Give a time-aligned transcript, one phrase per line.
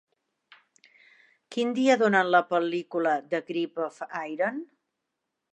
[1.57, 4.63] Quin dia donen la pel·lícula "The grip of iron"